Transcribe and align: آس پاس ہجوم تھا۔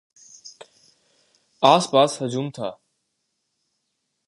آس 1.61 1.83
پاس 1.91 2.11
ہجوم 2.21 2.47
تھا۔ 2.55 2.69